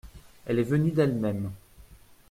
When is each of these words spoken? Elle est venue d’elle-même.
Elle 0.47 0.57
est 0.57 0.63
venue 0.63 0.89
d’elle-même. 0.89 1.51